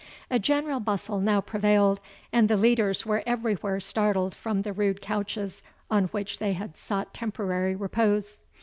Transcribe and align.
A 0.31 0.39
general 0.39 0.79
bustle 0.79 1.19
now 1.19 1.41
prevailed, 1.41 1.99
and 2.33 2.49
the 2.49 2.57
leaders 2.57 3.05
were 3.05 3.21
everywhere 3.27 3.79
startled 3.79 4.33
from 4.33 4.63
the 4.63 4.73
rude 4.73 4.99
couches 4.99 5.61
on 5.91 6.05
which 6.05 6.39
they 6.39 6.53
had 6.53 6.75
sought 6.75 7.13
temporary 7.13 7.75
repose. 7.75 8.41